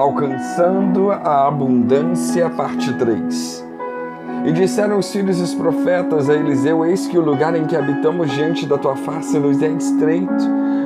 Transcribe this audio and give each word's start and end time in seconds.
Alcançando 0.00 1.10
a 1.10 1.46
abundância, 1.46 2.48
parte 2.48 2.90
3. 2.94 3.68
E 4.46 4.52
disseram 4.52 4.98
os 4.98 5.12
filhos 5.12 5.36
dos 5.36 5.54
profetas 5.54 6.30
a 6.30 6.34
Eliseu: 6.34 6.86
Eis 6.86 7.06
que 7.06 7.18
o 7.18 7.20
lugar 7.20 7.54
em 7.54 7.66
que 7.66 7.76
habitamos 7.76 8.30
diante 8.30 8.64
da 8.64 8.78
tua 8.78 8.96
face 8.96 9.38
nos 9.38 9.60
é 9.60 9.68
estreito. 9.68 10.32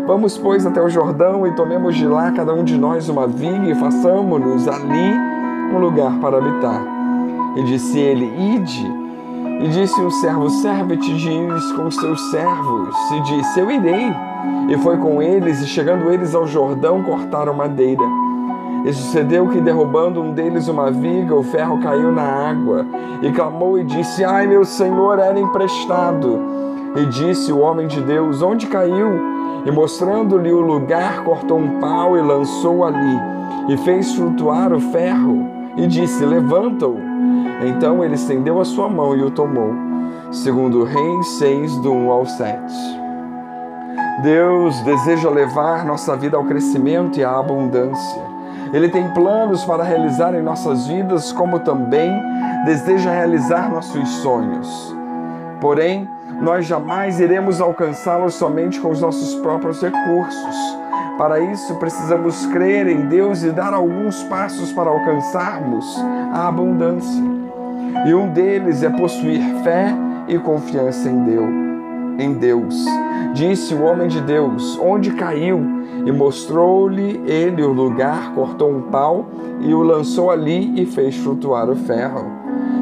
Vamos, 0.05 0.37
pois, 0.37 0.67
até 0.67 0.83
o 0.83 0.89
Jordão 0.89 1.47
e 1.47 1.55
tomemos 1.55 1.95
de 1.95 2.09
lá 2.09 2.33
cada 2.33 2.53
um 2.53 2.65
de 2.65 2.77
nós 2.77 3.09
uma 3.09 3.29
viga 3.29 3.69
e 3.69 3.75
façamos-nos 3.77 4.67
ali 4.67 5.15
um 5.73 5.79
lugar 5.79 6.19
para 6.19 6.39
habitar. 6.39 6.83
E 7.55 7.63
disse 7.63 7.97
ele: 7.97 8.25
Ide. 8.37 8.93
E 9.61 9.69
disse 9.69 10.01
um 10.01 10.11
servo: 10.11 10.51
Serve-te 10.51 11.15
de 11.17 11.31
ires 11.31 11.73
com 11.75 11.85
os 11.85 11.97
teus 11.97 12.21
servos. 12.33 12.97
E 13.13 13.21
disse: 13.21 13.61
Eu 13.61 13.71
irei. 13.71 14.13
E 14.69 14.77
foi 14.79 14.97
com 14.97 15.23
eles, 15.23 15.63
e 15.63 15.69
chegando 15.69 16.11
eles 16.11 16.35
ao 16.35 16.49
Jordão, 16.49 17.01
cortaram 17.05 17.55
madeira. 17.55 18.03
E 18.85 18.93
sucedeu 18.93 19.49
que, 19.49 19.63
derrubando 19.63 20.21
um 20.21 20.33
deles 20.33 20.69
uma 20.69 20.91
viga, 20.91 21.35
o 21.35 21.43
ferro 21.43 21.81
caiu 21.81 22.13
na 22.13 22.23
água. 22.23 22.85
E 23.23 23.33
clamou 23.33 23.79
e 23.79 23.85
disse: 23.85 24.23
Ai, 24.23 24.47
meu 24.47 24.63
senhor, 24.63 25.19
era 25.19 25.41
emprestado. 25.41 26.39
E 26.95 27.07
disse 27.07 27.51
o 27.51 27.61
homem 27.61 27.87
de 27.87 28.03
Deus: 28.03 28.43
Onde 28.43 28.67
caiu? 28.67 29.19
E 29.65 29.71
mostrando-lhe 29.71 30.53
o 30.53 30.61
lugar, 30.61 31.25
cortou 31.25 31.59
um 31.59 31.81
pau 31.81 32.19
e 32.19 32.21
lançou 32.21 32.85
ali. 32.85 33.19
E 33.69 33.77
fez 33.79 34.15
flutuar 34.15 34.71
o 34.71 34.79
ferro. 34.79 35.49
E 35.79 35.87
disse: 35.87 36.23
Levanta-o. 36.27 36.99
Então 37.67 38.05
ele 38.05 38.17
estendeu 38.17 38.61
a 38.61 38.67
sua 38.67 38.91
mão 38.91 39.17
e 39.17 39.23
o 39.23 39.31
tomou. 39.31 39.73
Segundo 40.31 40.85
Reis 40.85 41.27
6, 41.39 41.79
do 41.79 41.91
1 41.91 42.11
ao 42.11 42.27
7. 42.27 42.59
Deus 44.23 44.79
deseja 44.83 45.31
levar 45.31 45.87
nossa 45.87 46.15
vida 46.17 46.37
ao 46.37 46.45
crescimento 46.45 47.19
e 47.19 47.25
à 47.25 47.39
abundância. 47.39 48.34
Ele 48.73 48.89
tem 48.89 49.09
planos 49.11 49.65
para 49.65 49.85
realizar 49.85 50.35
em 50.35 50.43
nossas 50.43 50.87
vidas, 50.87 51.33
como 51.33 51.61
também 51.61 52.11
deseja 52.65 53.11
realizar 53.11 53.71
nossos 53.71 54.09
sonhos. 54.17 54.95
Porém, 55.61 56.09
nós 56.41 56.67
jamais 56.67 57.21
iremos 57.21 57.61
alcançá-los 57.61 58.35
somente 58.35 58.81
com 58.81 58.91
os 58.91 59.01
nossos 59.01 59.35
próprios 59.37 59.81
recursos. 59.81 60.57
Para 61.17 61.39
isso, 61.39 61.77
precisamos 61.77 62.45
crer 62.47 62.89
em 62.89 63.07
Deus 63.07 63.43
e 63.45 63.51
dar 63.51 63.73
alguns 63.73 64.23
passos 64.25 64.73
para 64.73 64.91
alcançarmos 64.91 65.97
a 66.33 66.49
abundância. 66.49 67.23
E 68.07 68.15
um 68.15 68.29
deles 68.29 68.83
é 68.83 68.91
possuir 68.91 69.41
fé 69.63 69.95
e 70.27 70.39
confiança 70.39 71.09
em 71.09 71.23
Deus 71.23 71.65
em 72.19 72.35
Deus. 72.35 72.85
Disse 73.33 73.75
o 73.75 73.83
homem 73.83 74.09
de 74.09 74.21
Deus: 74.21 74.79
Onde 74.83 75.13
caiu? 75.13 75.61
E 76.05 76.13
mostrou-lhe 76.13 77.23
ele 77.27 77.63
o 77.63 77.73
lugar, 77.73 78.35
cortou 78.35 78.71
um 78.71 78.83
pau 78.83 79.27
e 79.61 79.73
o 79.73 79.83
lançou 79.83 80.31
ali 80.31 80.81
e 80.81 80.85
fez 80.85 81.17
flutuar 81.17 81.71
o 81.71 81.77
ferro. 81.77 82.27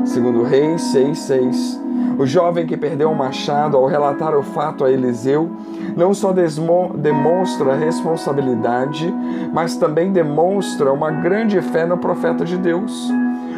Segundo 0.05 0.43
Reis 0.43 0.83
6,6. 0.95 1.81
O 2.19 2.27
jovem 2.27 2.67
que 2.67 2.77
perdeu 2.77 3.11
o 3.11 3.17
machado, 3.17 3.77
ao 3.77 3.87
relatar 3.87 4.35
o 4.37 4.43
fato 4.43 4.85
a 4.85 4.91
Eliseu, 4.91 5.51
não 5.97 6.13
só 6.13 6.33
demonstra 6.33 7.75
responsabilidade, 7.75 9.13
mas 9.53 9.77
também 9.77 10.13
demonstra 10.13 10.93
uma 10.93 11.11
grande 11.11 11.61
fé 11.61 11.87
no 11.87 11.97
profeta 11.97 12.45
de 12.45 12.59
Deus. 12.59 13.11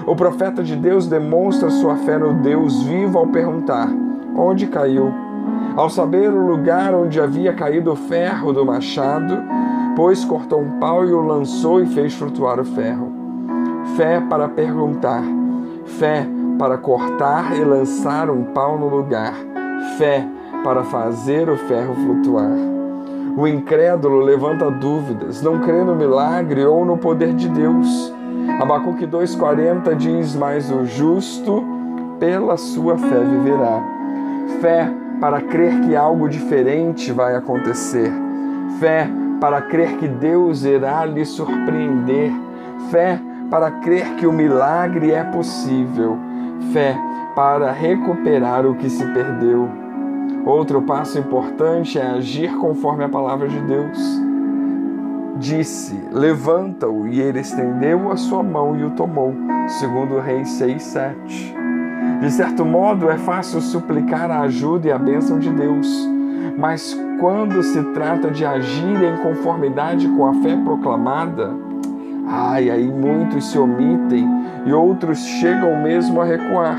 O 0.06 0.14
profeta 0.14 0.62
de 0.62 0.76
Deus 0.76 1.06
demonstra 1.06 1.70
sua 1.70 1.96
fé 1.96 2.18
no 2.18 2.34
Deus 2.34 2.82
vivo 2.82 3.18
ao 3.18 3.26
perguntar: 3.28 3.88
Onde 4.36 4.66
caiu? 4.66 5.23
Ao 5.76 5.90
saber 5.90 6.32
o 6.32 6.46
lugar 6.46 6.94
onde 6.94 7.20
havia 7.20 7.52
caído 7.52 7.92
o 7.92 7.96
ferro 7.96 8.52
do 8.52 8.64
machado, 8.64 9.36
pois 9.96 10.24
cortou 10.24 10.60
um 10.60 10.78
pau 10.78 11.04
e 11.04 11.12
o 11.12 11.20
lançou 11.20 11.80
e 11.82 11.86
fez 11.86 12.14
flutuar 12.14 12.60
o 12.60 12.64
ferro. 12.64 13.12
Fé 13.96 14.20
para 14.20 14.48
perguntar, 14.48 15.22
fé 15.84 16.26
para 16.58 16.78
cortar 16.78 17.56
e 17.56 17.64
lançar 17.64 18.30
um 18.30 18.44
pau 18.44 18.78
no 18.78 18.88
lugar, 18.88 19.34
fé 19.98 20.26
para 20.62 20.84
fazer 20.84 21.48
o 21.48 21.56
ferro 21.56 21.94
flutuar. 21.94 22.52
O 23.36 23.48
incrédulo 23.48 24.20
levanta 24.20 24.70
dúvidas, 24.70 25.42
não 25.42 25.58
crê 25.58 25.82
no 25.82 25.96
milagre 25.96 26.64
ou 26.64 26.84
no 26.84 26.96
poder 26.96 27.34
de 27.34 27.48
Deus. 27.48 28.14
Abacuque 28.60 29.06
2,40 29.06 29.96
diz: 29.96 30.36
Mas 30.36 30.70
o 30.70 30.84
justo 30.84 31.64
pela 32.20 32.56
sua 32.56 32.96
fé 32.96 33.20
viverá. 33.20 33.82
Fé 34.60 35.03
para 35.24 35.40
crer 35.40 35.80
que 35.80 35.96
algo 35.96 36.28
diferente 36.28 37.10
vai 37.10 37.34
acontecer. 37.34 38.12
Fé 38.78 39.08
para 39.40 39.62
crer 39.62 39.96
que 39.96 40.06
Deus 40.06 40.64
irá 40.64 41.06
lhe 41.06 41.24
surpreender. 41.24 42.30
Fé 42.90 43.18
para 43.50 43.70
crer 43.70 44.16
que 44.16 44.26
o 44.26 44.32
milagre 44.34 45.12
é 45.12 45.24
possível. 45.24 46.18
Fé 46.74 46.94
para 47.34 47.72
recuperar 47.72 48.66
o 48.66 48.74
que 48.74 48.90
se 48.90 49.02
perdeu. 49.14 49.66
Outro 50.44 50.82
passo 50.82 51.18
importante 51.18 51.98
é 51.98 52.04
agir 52.04 52.54
conforme 52.58 53.04
a 53.04 53.08
palavra 53.08 53.48
de 53.48 53.60
Deus. 53.62 53.98
Disse: 55.38 55.98
Levanta-o, 56.12 57.08
e 57.08 57.18
ele 57.18 57.40
estendeu 57.40 58.12
a 58.12 58.16
sua 58.18 58.42
mão 58.42 58.76
e 58.76 58.84
o 58.84 58.90
tomou. 58.90 59.32
Segundo 59.68 60.20
Reis 60.20 60.50
6, 60.50 60.82
7. 60.82 61.63
De 62.24 62.30
certo 62.30 62.64
modo, 62.64 63.10
é 63.10 63.18
fácil 63.18 63.60
suplicar 63.60 64.30
a 64.30 64.40
ajuda 64.40 64.88
e 64.88 64.90
a 64.90 64.98
bênção 64.98 65.38
de 65.38 65.50
Deus, 65.50 66.08
mas 66.56 66.98
quando 67.20 67.62
se 67.62 67.82
trata 67.92 68.30
de 68.30 68.46
agir 68.46 69.02
em 69.02 69.18
conformidade 69.18 70.08
com 70.08 70.24
a 70.24 70.32
fé 70.32 70.56
proclamada, 70.64 71.50
ai, 72.26 72.70
aí 72.70 72.88
muitos 72.90 73.50
se 73.50 73.58
omitem 73.58 74.26
e 74.64 74.72
outros 74.72 75.18
chegam 75.18 75.82
mesmo 75.82 76.18
a 76.18 76.24
recuar. 76.24 76.78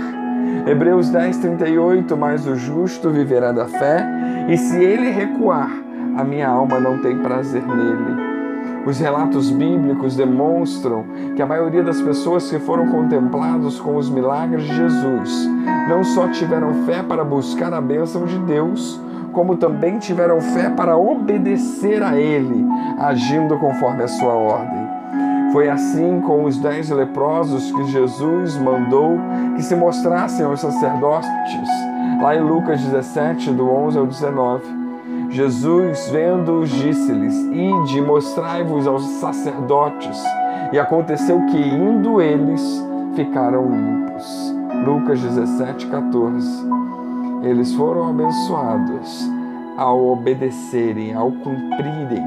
Hebreus 0.66 1.12
10, 1.12 1.38
38, 1.38 2.18
mas 2.18 2.48
o 2.48 2.56
justo 2.56 3.12
viverá 3.12 3.52
da 3.52 3.68
fé, 3.68 4.04
e 4.50 4.58
se 4.58 4.84
ele 4.84 5.12
recuar, 5.12 5.70
a 6.18 6.24
minha 6.24 6.50
alma 6.50 6.80
não 6.80 6.98
tem 6.98 7.20
prazer 7.20 7.64
nele. 7.68 8.25
Os 8.86 9.00
relatos 9.00 9.50
bíblicos 9.50 10.16
demonstram 10.16 11.06
que 11.36 11.42
a 11.42 11.46
maioria 11.46 11.84
das 11.84 12.00
pessoas 12.02 12.50
que 12.50 12.60
foram 12.60 12.88
contemplados 12.88 13.80
com 13.80 13.96
os 13.96 14.10
milagres 14.10 14.64
de 14.64 14.76
Jesus 14.76 15.50
não 15.90 16.04
só 16.04 16.28
tiveram 16.28 16.86
fé 16.86 17.02
para 17.02 17.24
buscar 17.24 17.74
a 17.74 17.82
bênção 17.82 18.26
de 18.26 18.38
Deus, 18.40 19.02
como 19.32 19.58
também 19.58 19.98
tiveram 19.98 20.40
fé 20.40 20.70
para 20.70 20.98
obedecer 20.98 22.02
a 22.04 22.16
Ele, 22.16 22.66
agindo 23.00 23.58
conforme 23.58 24.04
a 24.04 24.08
sua 24.08 24.34
ordem. 24.34 24.88
Foi 25.52 25.70
assim 25.70 26.22
com 26.22 26.44
os 26.44 26.58
dez 26.58 26.90
leprosos 26.90 27.72
que 27.72 27.86
Jesus 27.86 28.58
mandou 28.58 29.18
que 29.56 29.64
se 29.64 29.76
mostrassem 29.76 30.46
aos 30.46 30.62
sacerdotes, 30.62 31.70
lá 32.22 32.36
em 32.36 32.42
Lucas 32.42 32.82
17, 32.82 33.52
do 33.52 33.70
11 33.70 33.98
ao 33.98 34.06
19. 34.06 34.85
Jesus, 35.36 36.08
vendo-os, 36.12 36.70
disse-lhes: 36.70 37.36
Ide, 37.52 38.00
mostrai-vos 38.00 38.88
aos 38.88 39.04
sacerdotes. 39.20 40.24
E 40.72 40.80
aconteceu 40.80 41.46
que, 41.48 41.58
indo 41.58 42.22
eles, 42.22 42.82
ficaram 43.16 43.70
limpos. 43.70 44.56
Lucas 44.86 45.20
17, 45.20 45.88
14. 45.88 46.48
Eles 47.44 47.74
foram 47.74 48.12
abençoados 48.12 49.30
ao 49.78 50.08
obedecerem, 50.08 51.14
ao 51.14 51.30
cumprirem 51.30 52.24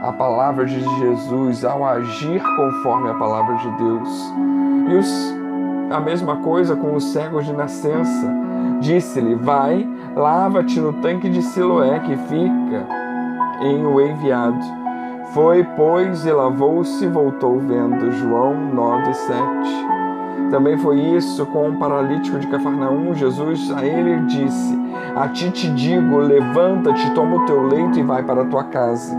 a 0.00 0.12
palavra 0.12 0.64
de 0.64 0.78
Jesus, 0.78 1.64
ao 1.64 1.84
agir 1.84 2.40
conforme 2.40 3.10
a 3.10 3.14
palavra 3.14 3.56
de 3.56 3.70
Deus. 3.82 4.32
E 4.90 4.94
os, 4.94 5.34
a 5.90 5.98
mesma 5.98 6.36
coisa 6.36 6.76
com 6.76 6.94
os 6.94 7.02
cegos 7.06 7.46
de 7.46 7.52
nascença. 7.52 8.32
Disse-lhe: 8.80 9.34
Vai, 9.34 9.84
lava-te 10.16 10.80
no 10.80 10.92
tanque 10.94 11.28
de 11.28 11.42
Siloé 11.42 11.98
que 12.00 12.16
fica 12.16 12.86
em 13.60 13.84
o 13.84 14.00
enviado. 14.00 14.58
Foi, 15.32 15.64
pois, 15.76 16.24
e 16.24 16.30
lavou-se 16.30 17.04
e 17.04 17.08
voltou 17.08 17.58
vendo. 17.58 18.12
João 18.12 18.54
9, 18.72 19.14
7. 19.14 19.34
Também 20.50 20.78
foi 20.78 21.00
isso 21.00 21.44
com 21.46 21.70
o 21.70 21.76
paralítico 21.76 22.38
de 22.38 22.46
Cafarnaum. 22.46 23.14
Jesus 23.14 23.72
a 23.72 23.84
ele 23.84 24.20
disse: 24.26 24.78
A 25.16 25.28
ti 25.28 25.50
te 25.50 25.68
digo, 25.70 26.18
levanta-te, 26.18 27.10
toma 27.12 27.36
o 27.36 27.46
teu 27.46 27.66
leito 27.66 27.98
e 27.98 28.02
vai 28.02 28.22
para 28.22 28.42
a 28.42 28.44
tua 28.44 28.64
casa. 28.64 29.18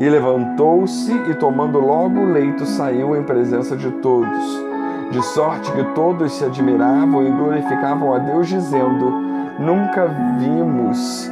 E 0.00 0.08
levantou-se 0.08 1.12
e, 1.30 1.34
tomando 1.34 1.78
logo 1.78 2.18
o 2.18 2.32
leito, 2.32 2.66
saiu 2.66 3.14
em 3.14 3.22
presença 3.22 3.76
de 3.76 3.90
todos. 3.92 4.72
De 5.12 5.22
sorte 5.26 5.70
que 5.70 5.84
todos 5.94 6.32
se 6.32 6.44
admiravam 6.44 7.24
e 7.24 7.30
glorificavam 7.30 8.14
a 8.14 8.18
Deus, 8.18 8.48
dizendo: 8.48 9.31
Nunca 9.62 10.08
vimos 10.40 11.30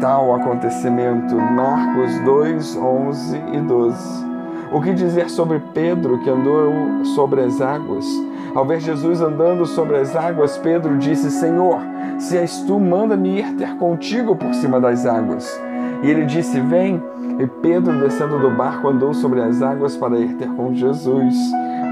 tal 0.00 0.36
acontecimento. 0.36 1.34
Marcos 1.34 2.16
2, 2.20 2.76
11 2.76 3.42
e 3.54 3.60
12. 3.60 4.26
O 4.72 4.80
que 4.80 4.94
dizer 4.94 5.28
sobre 5.28 5.60
Pedro 5.74 6.18
que 6.20 6.30
andou 6.30 7.04
sobre 7.16 7.40
as 7.40 7.60
águas? 7.60 8.06
Ao 8.54 8.64
ver 8.64 8.78
Jesus 8.78 9.20
andando 9.20 9.66
sobre 9.66 9.96
as 9.96 10.14
águas, 10.14 10.56
Pedro 10.58 10.96
disse: 10.96 11.28
Senhor, 11.28 11.80
se 12.18 12.38
és 12.38 12.60
tu, 12.60 12.78
manda-me 12.78 13.40
ir 13.40 13.56
ter 13.56 13.74
contigo 13.76 14.36
por 14.36 14.54
cima 14.54 14.78
das 14.78 15.04
águas. 15.04 15.60
E 16.04 16.10
ele 16.10 16.24
disse: 16.24 16.60
Vem. 16.60 17.02
E 17.40 17.46
Pedro, 17.46 17.98
descendo 17.98 18.38
do 18.38 18.50
barco, 18.50 18.88
andou 18.88 19.12
sobre 19.12 19.40
as 19.40 19.60
águas 19.60 19.96
para 19.96 20.16
ir 20.18 20.36
ter 20.36 20.48
com 20.50 20.72
Jesus. 20.72 21.34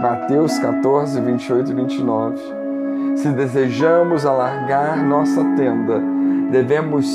Mateus 0.01 0.57
14, 0.61 1.21
28 1.21 1.73
e 1.73 1.75
29. 1.75 2.60
Se 3.17 3.29
desejamos 3.33 4.25
alargar 4.25 5.05
nossa 5.05 5.45
tenda, 5.57 6.01
devemos 6.51 7.07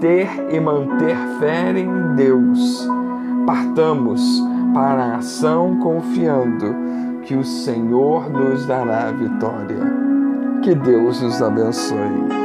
ter 0.00 0.28
e 0.50 0.60
manter 0.60 1.16
fé 1.40 1.70
em 1.78 2.14
Deus. 2.14 2.88
Partamos 3.46 4.42
para 4.72 5.04
a 5.04 5.16
ação 5.16 5.78
confiando 5.78 6.74
que 7.22 7.34
o 7.34 7.44
Senhor 7.44 8.30
nos 8.30 8.66
dará 8.66 9.08
a 9.08 9.12
vitória. 9.12 9.78
Que 10.62 10.74
Deus 10.74 11.20
nos 11.22 11.42
abençoe. 11.42 12.37